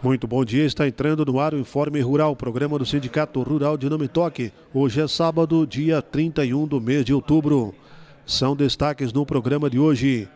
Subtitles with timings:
[0.00, 3.90] Muito bom dia, está entrando no ar o Informe Rural, programa do Sindicato Rural de
[3.90, 4.52] Nome Toque.
[4.72, 7.74] Hoje é sábado, dia 31 do mês de outubro.
[8.24, 10.28] São destaques no programa de hoje.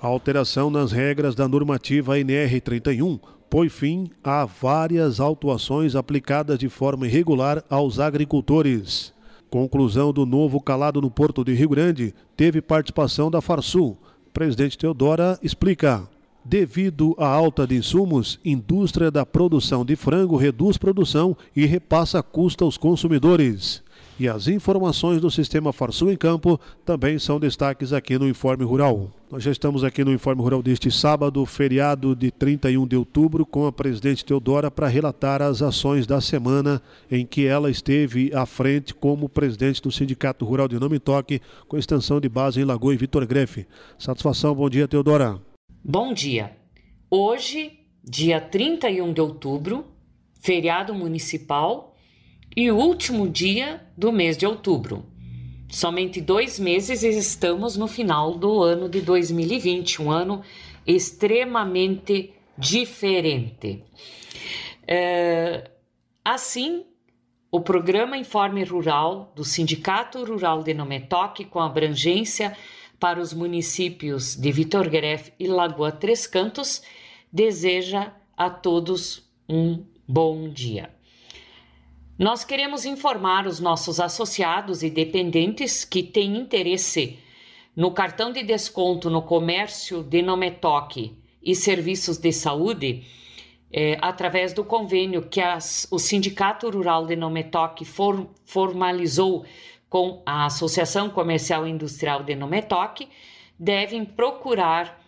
[0.00, 6.68] A alteração nas regras da normativa NR 31 põe fim a várias autuações aplicadas de
[6.68, 9.14] forma irregular aos agricultores.
[9.48, 13.96] Conclusão do novo calado no Porto de Rio Grande teve participação da Farsul.
[14.32, 16.13] Presidente Teodora explica.
[16.44, 22.64] Devido à alta de insumos, indústria da produção de frango reduz produção e repassa custo
[22.64, 23.82] aos consumidores.
[24.20, 29.10] E as informações do Sistema Farsul em Campo também são destaques aqui no Informe Rural.
[29.30, 33.66] Nós já estamos aqui no Informe Rural deste sábado, feriado de 31 de outubro, com
[33.66, 36.80] a presidente Teodora para relatar as ações da semana
[37.10, 41.78] em que ela esteve à frente como presidente do Sindicato Rural de Nome Toque, com
[41.78, 43.66] extensão de base em Lagoa e Vitor Grefe.
[43.98, 45.53] Satisfação, bom dia, Teodora.
[45.86, 46.56] Bom dia.
[47.10, 49.84] Hoje, dia 31 de outubro,
[50.40, 51.94] feriado municipal
[52.56, 55.04] e último dia do mês de outubro.
[55.68, 60.42] Somente dois meses e estamos no final do ano de 2020, um ano
[60.86, 63.84] extremamente diferente.
[64.88, 65.70] É,
[66.24, 66.86] assim,
[67.52, 72.56] o programa Informe Rural do Sindicato Rural de Nometoque, com abrangência
[72.98, 76.82] para os municípios de Vitor Greff e Lagoa Três Cantos,
[77.32, 80.90] deseja a todos um bom dia.
[82.18, 87.18] Nós queremos informar os nossos associados e dependentes que têm interesse
[87.74, 93.04] no cartão de desconto no comércio de Nometoque e serviços de saúde,
[93.72, 99.44] é, através do convênio que as, o Sindicato Rural de Nometoque for, formalizou
[99.88, 103.08] com a Associação Comercial e Industrial de Nometoque,
[103.58, 105.00] devem procurar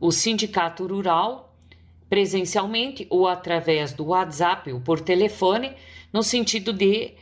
[0.00, 1.56] o Sindicato Rural
[2.08, 5.72] presencialmente ou através do WhatsApp ou por telefone
[6.12, 7.14] no sentido de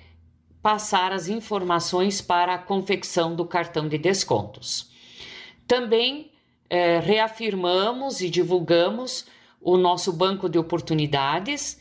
[0.63, 4.91] passar as informações para a confecção do cartão de descontos.
[5.67, 6.31] Também
[6.71, 9.27] é, reafirmamos e divulgamos
[9.61, 11.81] o nosso banco de oportunidades,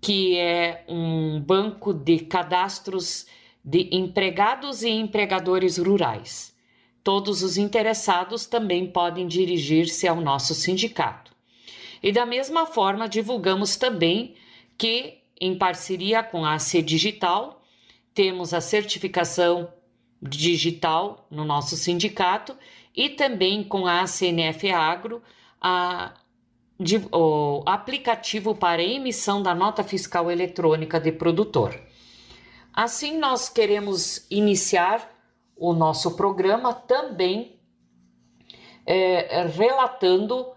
[0.00, 3.26] que é um banco de cadastros
[3.66, 6.54] de empregados e empregadores rurais.
[7.02, 11.34] Todos os interessados também podem dirigir-se ao nosso sindicato.
[12.02, 14.36] E da mesma forma, divulgamos também
[14.78, 17.62] que em parceria com a AC Digital,
[18.14, 19.68] temos a certificação
[20.22, 22.56] digital no nosso sindicato
[22.94, 25.22] e também com a CNF Agro,
[25.60, 26.14] a,
[26.80, 31.78] de, o aplicativo para emissão da nota fiscal eletrônica de produtor.
[32.76, 35.10] Assim, nós queremos iniciar
[35.56, 37.58] o nosso programa também
[38.84, 40.52] é, relatando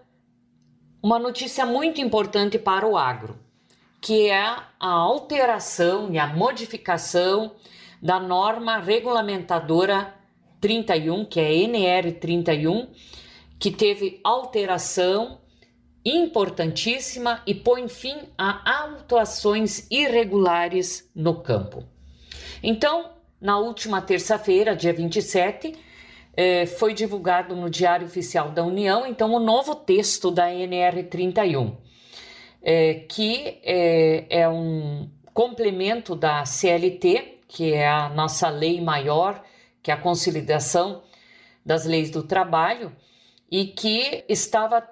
[1.02, 3.40] uma notícia muito importante para o agro
[4.02, 7.56] que é a alteração e a modificação
[8.02, 10.16] da norma regulamentadora
[10.62, 12.88] 31, que é NR 31,
[13.60, 15.40] que teve alteração
[16.04, 21.84] importantíssima e põe fim a autuações irregulares no campo.
[22.62, 25.74] Então, na última terça-feira, dia 27,
[26.36, 31.78] eh, foi divulgado no Diário Oficial da União, então, o novo texto da NR 31
[32.62, 39.44] é, que é, é um complemento da CLT, que é a nossa lei maior,
[39.82, 41.04] que é a consolidação
[41.66, 42.96] das leis do trabalho,
[43.50, 44.88] e que estava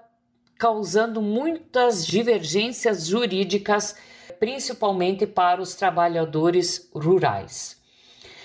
[0.58, 3.96] causando muitas divergências jurídicas,
[4.40, 7.82] principalmente para os trabalhadores rurais.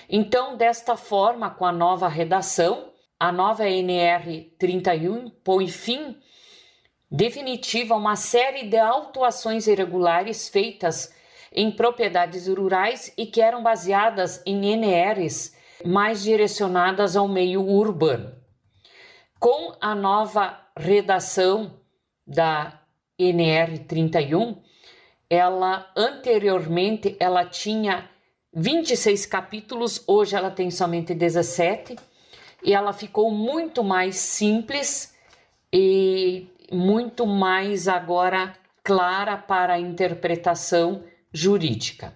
[0.09, 6.17] Então, desta forma, com a nova redação, a nova NR 31 põe fim
[7.09, 11.13] definitiva uma série de autuações irregulares feitas
[11.51, 15.55] em propriedades rurais e que eram baseadas em NRs
[15.85, 18.35] mais direcionadas ao meio urbano.
[19.39, 21.79] Com a nova redação
[22.25, 22.81] da
[23.19, 24.62] NR 31,
[25.33, 28.07] ela anteriormente ela tinha
[28.53, 31.95] 26 capítulos, hoje ela tem somente 17
[32.63, 35.15] e ela ficou muito mais simples
[35.73, 38.53] e muito mais agora
[38.83, 41.03] clara para a interpretação
[41.33, 42.15] jurídica.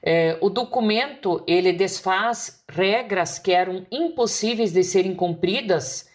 [0.00, 6.08] É, o documento ele desfaz regras que eram impossíveis de serem cumpridas,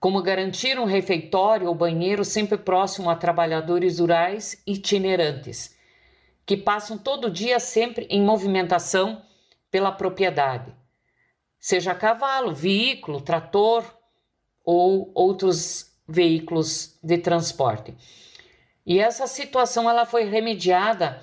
[0.00, 5.76] como garantir um refeitório ou banheiro sempre próximo a trabalhadores rurais itinerantes,
[6.46, 9.22] que passam todo dia sempre em movimentação
[9.70, 10.74] pela propriedade,
[11.58, 13.84] seja cavalo, veículo, trator
[14.64, 17.94] ou outros veículos de transporte.
[18.86, 21.22] E essa situação ela foi remediada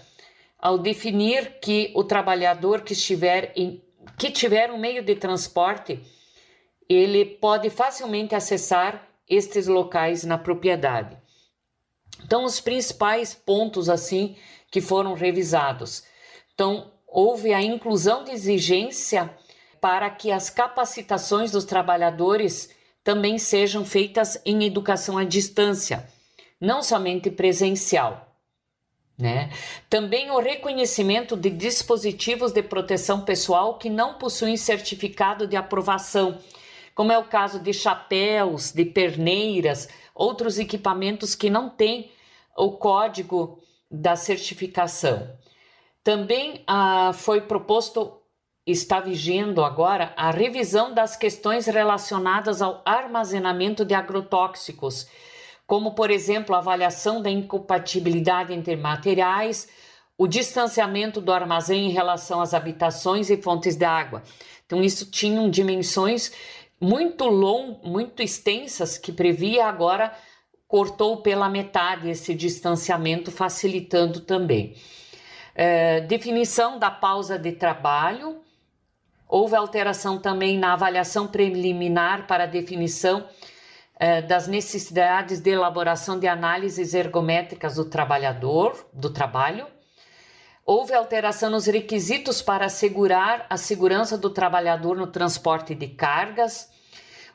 [0.59, 3.83] ao definir que o trabalhador que estiver em,
[4.17, 5.99] que tiver um meio de transporte,
[6.89, 11.17] ele pode facilmente acessar estes locais na propriedade.
[12.23, 14.35] Então, os principais pontos assim
[14.71, 16.03] que foram revisados.
[16.53, 19.33] Então, houve a inclusão de exigência
[19.79, 22.69] para que as capacitações dos trabalhadores
[23.03, 26.09] também sejam feitas em educação à distância,
[26.59, 28.35] não somente presencial.
[29.17, 29.49] Né?
[29.89, 36.37] Também o reconhecimento de dispositivos de proteção pessoal que não possuem certificado de aprovação,
[36.95, 42.09] como é o caso de chapéus, de perneiras, outros equipamentos que não têm
[42.57, 43.59] o código
[43.91, 45.29] da certificação.
[46.01, 48.21] Também ah, foi proposto,
[48.65, 55.07] está vigendo agora, a revisão das questões relacionadas ao armazenamento de agrotóxicos,
[55.67, 59.67] como, por exemplo, a avaliação da incompatibilidade entre materiais,
[60.17, 64.23] o distanciamento do armazém em relação às habitações e fontes de água.
[64.65, 66.31] Então, isso tinham dimensões
[66.79, 70.13] muito long, muito extensas que previa agora
[70.67, 74.75] cortou pela metade esse distanciamento, facilitando também.
[75.53, 78.41] É, definição da pausa de trabalho.
[79.27, 83.27] Houve alteração também na avaliação preliminar para definição
[83.97, 89.67] é, das necessidades de elaboração de análises ergométricas do trabalhador, do trabalho.
[90.67, 96.71] Houve alteração nos requisitos para assegurar a segurança do trabalhador no transporte de cargas.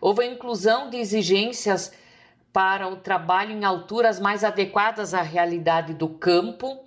[0.01, 1.93] Houve a inclusão de exigências
[2.53, 6.85] para o trabalho em alturas mais adequadas à realidade do campo,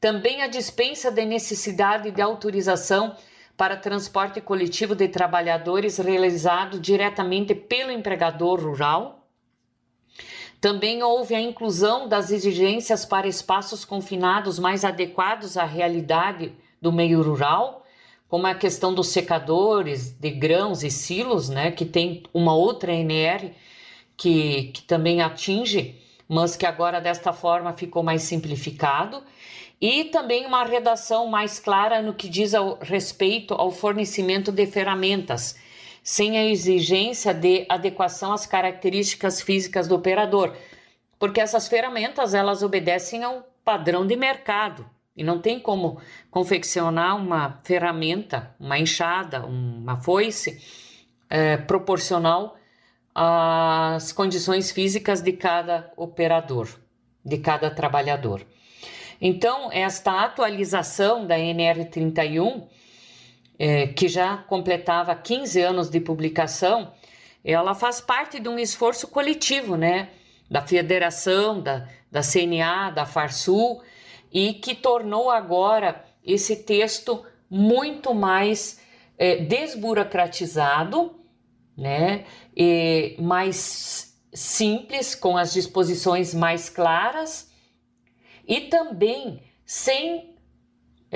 [0.00, 3.14] também a dispensa da necessidade de autorização
[3.54, 9.23] para transporte coletivo de trabalhadores realizado diretamente pelo empregador rural.
[10.64, 17.20] Também houve a inclusão das exigências para espaços confinados mais adequados à realidade do meio
[17.20, 17.84] rural,
[18.30, 23.52] como a questão dos secadores de grãos e silos, né, que tem uma outra NR
[24.16, 29.22] que, que também atinge, mas que agora desta forma ficou mais simplificado,
[29.78, 35.58] e também uma redação mais clara no que diz ao respeito ao fornecimento de ferramentas,
[36.04, 40.54] sem a exigência de adequação às características físicas do operador,
[41.18, 45.98] porque essas ferramentas elas obedecem ao padrão de mercado e não tem como
[46.30, 50.60] confeccionar uma ferramenta, uma enxada, uma foice
[51.30, 52.56] é, proporcional
[53.14, 56.68] as condições físicas de cada operador,
[57.24, 58.44] de cada trabalhador.
[59.20, 62.66] Então, esta atualização da NR31,
[63.58, 66.92] é, que já completava 15 anos de publicação,
[67.44, 70.10] ela faz parte de um esforço coletivo, né?
[70.50, 73.82] Da federação, da, da CNA, da Farsul,
[74.32, 78.80] e que tornou agora esse texto muito mais
[79.18, 81.24] é, desburocratizado
[81.76, 82.24] né?
[82.56, 87.50] E mais simples, com as disposições mais claras
[88.46, 90.33] e também sem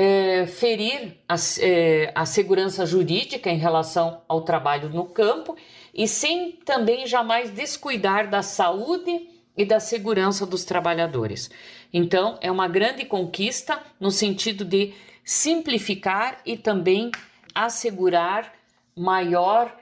[0.01, 5.57] é, ferir a, é, a segurança jurídica em relação ao trabalho no campo
[5.93, 11.51] e sem também jamais descuidar da saúde e da segurança dos trabalhadores.
[11.93, 14.95] Então, é uma grande conquista no sentido de
[15.25, 17.11] simplificar e também
[17.53, 18.55] assegurar
[18.97, 19.77] maior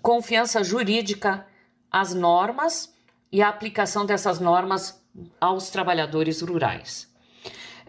[0.00, 1.46] confiança jurídica
[1.90, 2.90] às normas
[3.30, 4.98] e a aplicação dessas normas
[5.38, 7.07] aos trabalhadores rurais.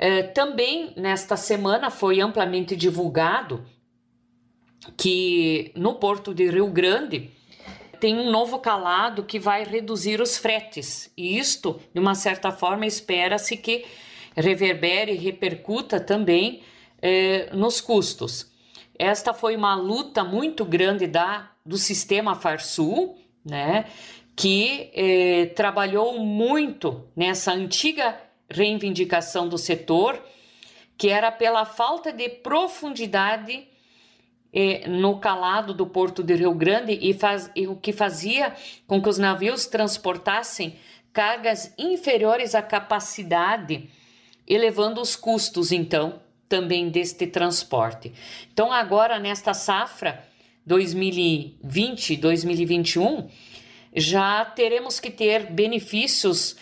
[0.01, 3.65] É, também nesta semana foi amplamente divulgado
[4.95, 7.29] que no porto de Rio Grande
[7.99, 12.85] tem um novo calado que vai reduzir os fretes, e isto, de uma certa forma,
[12.85, 13.85] espera-se que
[14.37, 16.63] reverbere e repercuta também
[17.01, 18.49] eh, nos custos.
[18.97, 23.85] Esta foi uma luta muito grande da do sistema Farsul, né,
[24.33, 28.17] que eh, trabalhou muito nessa antiga
[28.49, 30.21] reivindicação do setor,
[30.97, 33.67] que era pela falta de profundidade
[34.51, 38.55] eh, no calado do porto de Rio Grande e, faz, e o que fazia
[38.87, 40.75] com que os navios transportassem
[41.13, 43.89] cargas inferiores à capacidade,
[44.47, 48.11] elevando os custos, então, também deste transporte.
[48.51, 50.23] Então, agora, nesta safra,
[50.65, 53.29] 2020, 2021,
[53.95, 56.55] já teremos que ter benefícios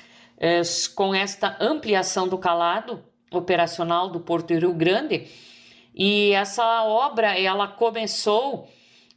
[0.95, 5.27] com esta ampliação do calado operacional do Porto Rio Grande.
[5.93, 8.69] E essa obra ela começou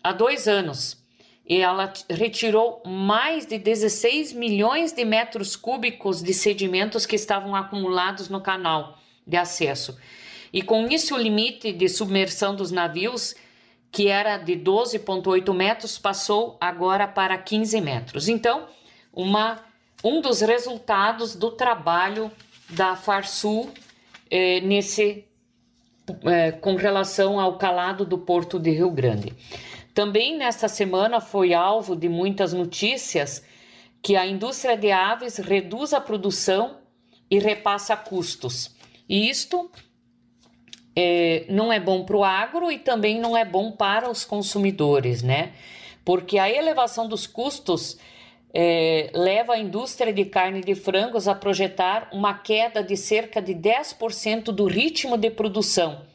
[0.02, 1.00] há dois anos
[1.46, 8.28] e ela retirou mais de 16 milhões de metros cúbicos de sedimentos que estavam acumulados
[8.28, 8.96] no canal
[9.26, 9.98] de acesso.
[10.52, 13.34] E com isso, o limite de submersão dos navios,
[13.90, 18.28] que era de 12,8 metros, passou agora para 15 metros.
[18.28, 18.66] Então,
[19.12, 19.60] uma,
[20.02, 22.30] um dos resultados do trabalho
[22.69, 23.71] da Farsul
[24.30, 25.25] eh, nesse,
[26.25, 29.33] eh, com relação ao calado do Porto de Rio Grande.
[29.95, 33.45] Também nesta semana foi alvo de muitas notícias
[34.02, 36.78] que a indústria de aves reduz a produção
[37.30, 38.75] e repassa custos.
[39.09, 39.71] E isto
[40.97, 45.23] é, não é bom para o agro e também não é bom para os consumidores,
[45.23, 45.52] né?
[46.04, 47.99] Porque a elevação dos custos
[48.52, 53.54] é, leva a indústria de carne de frangos a projetar uma queda de cerca de
[53.54, 56.11] 10% do ritmo de produção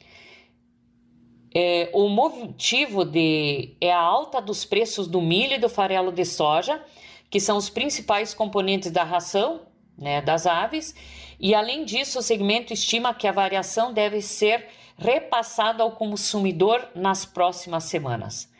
[1.56, 6.26] é, o motivo de, é a alta dos preços do milho e do farelo de
[6.26, 6.84] soja,
[7.30, 9.62] que são os principais componentes da ração
[9.98, 10.94] né, das aves,
[11.40, 17.26] e além disso, o segmento estima que a variação deve ser repassada ao consumidor nas
[17.26, 18.52] próximas semanas.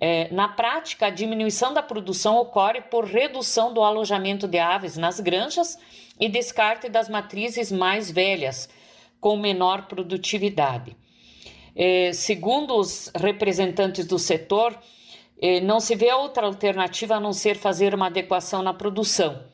[0.00, 5.18] É, na prática, a diminuição da produção ocorre por redução do alojamento de aves nas
[5.18, 5.76] granjas
[6.20, 8.68] e descarte das matrizes mais velhas,
[9.20, 10.96] com menor produtividade.
[11.80, 14.76] Eh, segundo os representantes do setor,
[15.40, 19.44] eh, não se vê outra alternativa a não ser fazer uma adequação na produção,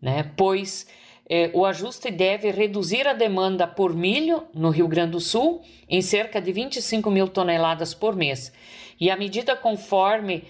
[0.00, 0.32] né?
[0.34, 0.86] pois
[1.28, 6.00] eh, o ajuste deve reduzir a demanda por milho no Rio Grande do Sul em
[6.00, 8.50] cerca de 25 mil toneladas por mês.
[8.98, 10.44] E a medida, conforme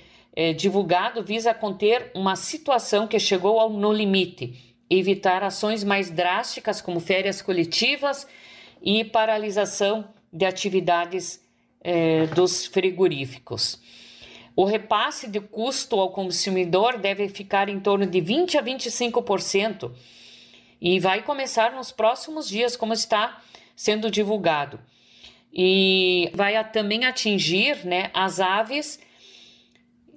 [0.55, 7.01] divulgado, visa conter uma situação que chegou ao, no limite, evitar ações mais drásticas como
[7.01, 8.27] férias coletivas
[8.83, 11.43] e paralisação de atividades
[11.83, 13.81] eh, dos frigoríficos.
[14.55, 19.93] O repasse de custo ao consumidor deve ficar em torno de 20 a 25%
[20.81, 23.43] e vai começar nos próximos dias, como está
[23.75, 24.81] sendo divulgado.
[25.59, 29.01] E vai também atingir né, as aves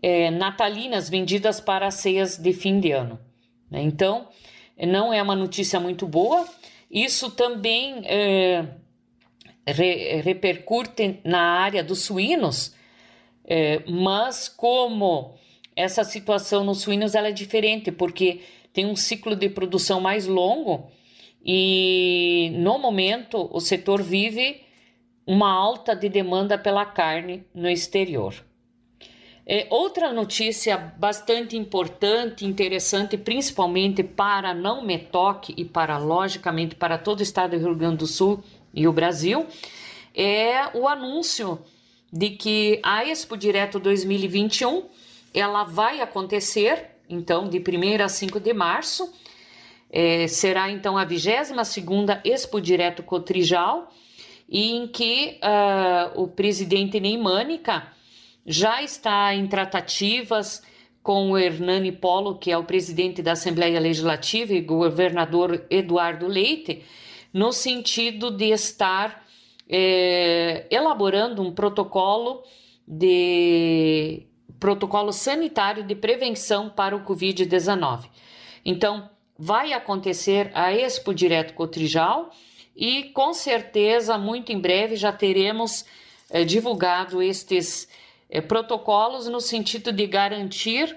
[0.01, 3.17] é, natalinas vendidas para as ceias de fim de ano.
[3.71, 3.81] Né?
[3.81, 4.27] Então,
[4.77, 6.45] não é uma notícia muito boa.
[6.91, 8.65] Isso também é,
[9.65, 12.75] re, repercute na área dos suínos,
[13.45, 15.35] é, mas como
[15.73, 18.41] essa situação nos suínos ela é diferente, porque
[18.73, 20.91] tem um ciclo de produção mais longo
[21.45, 24.67] e no momento o setor vive
[25.29, 28.33] uma alta de demanda pela carne no exterior.
[29.45, 37.19] É, outra notícia bastante importante, interessante, principalmente para não metoque e para, logicamente, para todo
[37.19, 38.43] o estado do Rio Grande do Sul,
[38.73, 39.45] e o Brasil,
[40.15, 41.59] é o anúncio
[42.11, 44.85] de que a Expo Direto 2021
[45.31, 49.13] ela vai acontecer, então, de 1 a 5 de março.
[49.91, 51.51] É, será então a 22
[52.23, 53.91] Expo Direto Cotrijal,
[54.49, 57.87] e em que uh, o presidente Neymânica
[58.45, 60.63] já está em tratativas
[61.03, 66.83] com o Hernani Polo, que é o presidente da Assembleia Legislativa, e governador Eduardo Leite,
[67.31, 69.23] no sentido de estar
[69.69, 72.43] é, elaborando um protocolo
[72.87, 74.25] de
[74.59, 78.09] protocolo sanitário de prevenção para o Covid-19.
[78.65, 82.31] Então, vai acontecer a Expo Direto Cotrijal
[82.81, 85.83] e com certeza, muito em breve, já teremos
[86.29, 87.89] é, divulgado estes
[88.29, 90.95] é, protocolos no sentido de garantir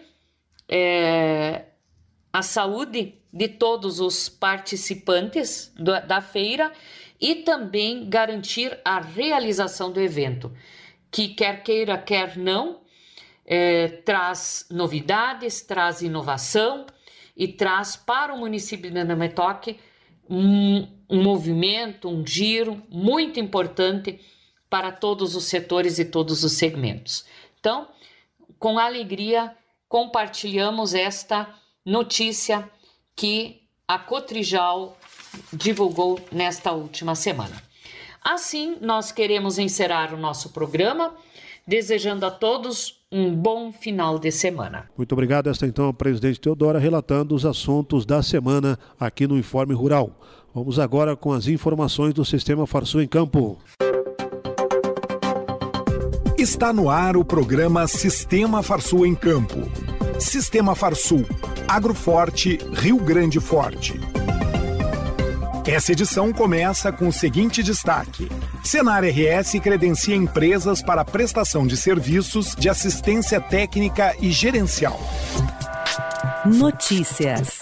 [0.69, 1.65] é,
[2.33, 6.71] a saúde de todos os participantes do, da feira
[7.21, 10.53] e também garantir a realização do evento,
[11.11, 12.81] que quer queira, quer não,
[14.05, 16.87] traz novidades, traz inovação
[17.37, 19.79] e traz para o município de Nametoque
[20.33, 24.19] um, um movimento, um giro muito importante
[24.71, 27.27] para todos os setores e todos os segmentos.
[27.61, 27.89] Então,
[28.59, 29.55] com alegria,
[29.87, 32.67] compartilhamos esta notícia
[33.15, 34.97] que a Cotrijal
[35.53, 37.63] divulgou nesta última semana.
[38.25, 41.15] Assim, nós queremos encerrar o nosso programa,
[41.67, 44.89] desejando a todos um bom final de semana.
[44.97, 45.51] Muito obrigado.
[45.51, 50.11] Esta então a presidente Teodora relatando os assuntos da semana aqui no Informe Rural.
[50.55, 53.59] Vamos agora com as informações do Sistema Farsul em Campo.
[56.39, 59.61] Está no ar o programa Sistema Farsul em Campo.
[60.19, 61.25] Sistema Farsul
[61.69, 63.95] Agroforte Rio Grande Forte.
[65.67, 68.29] Essa edição começa com o seguinte destaque:
[68.65, 75.01] Senar RS credencia empresas para prestação de serviços de assistência técnica e gerencial.
[76.45, 77.61] Notícias.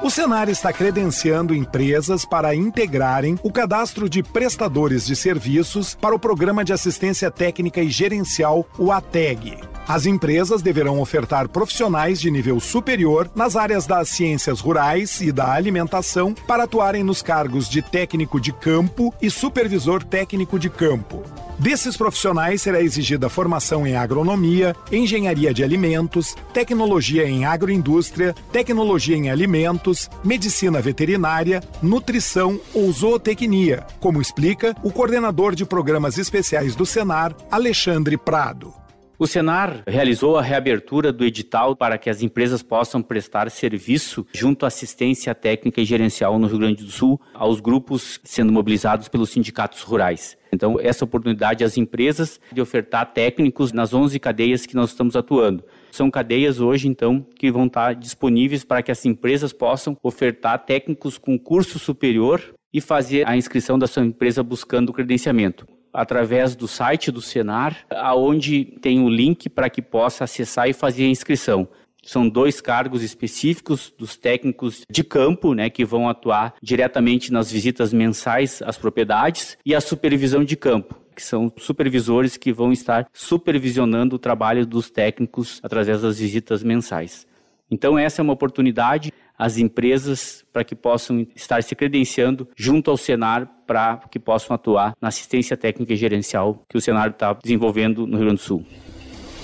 [0.00, 6.18] O Senar está credenciando empresas para integrarem o cadastro de prestadores de serviços para o
[6.18, 9.58] Programa de Assistência Técnica e Gerencial, o ATEG.
[9.90, 15.52] As empresas deverão ofertar profissionais de nível superior nas áreas das ciências rurais e da
[15.52, 21.24] alimentação para atuarem nos cargos de técnico de campo e supervisor técnico de campo.
[21.58, 29.28] Desses profissionais será exigida formação em agronomia, engenharia de alimentos, tecnologia em agroindústria, tecnologia em
[29.28, 37.34] alimentos, medicina veterinária, nutrição ou zootecnia, como explica o coordenador de programas especiais do Senar,
[37.50, 38.79] Alexandre Prado.
[39.20, 44.64] O Senar realizou a reabertura do edital para que as empresas possam prestar serviço junto
[44.64, 49.28] à assistência técnica e gerencial no Rio Grande do Sul aos grupos sendo mobilizados pelos
[49.28, 50.38] sindicatos rurais.
[50.50, 55.62] Então, essa oportunidade às empresas de ofertar técnicos nas 11 cadeias que nós estamos atuando.
[55.90, 61.18] São cadeias hoje, então, que vão estar disponíveis para que as empresas possam ofertar técnicos
[61.18, 66.68] com curso superior e fazer a inscrição da sua empresa buscando o credenciamento através do
[66.68, 71.68] site do Senar, aonde tem o link para que possa acessar e fazer a inscrição.
[72.02, 77.92] São dois cargos específicos dos técnicos de campo, né, que vão atuar diretamente nas visitas
[77.92, 84.16] mensais às propriedades e a supervisão de campo, que são supervisores que vão estar supervisionando
[84.16, 87.26] o trabalho dos técnicos através das visitas mensais.
[87.70, 92.96] Então essa é uma oportunidade as empresas para que possam estar se credenciando junto ao
[92.98, 98.06] Senar para que possam atuar na assistência técnica e gerencial que o Senar está desenvolvendo
[98.06, 98.66] no Rio Grande do Sul.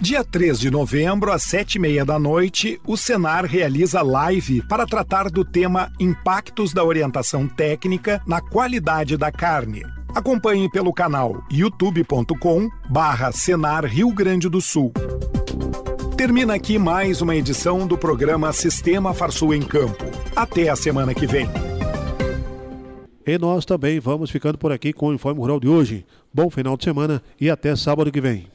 [0.00, 4.86] Dia 3 de novembro, às sete e meia da noite, o Senar realiza live para
[4.86, 9.82] tratar do tema Impactos da Orientação Técnica na Qualidade da Carne.
[10.14, 14.92] Acompanhe pelo canal youtube.com barra Senar Rio Grande do Sul.
[16.16, 20.04] Termina aqui mais uma edição do programa Sistema Farsul em Campo.
[20.36, 21.48] Até a semana que vem.
[23.26, 26.06] E nós também vamos ficando por aqui com o Informe Rural de hoje.
[26.32, 28.48] Bom final de semana e até sábado que vem.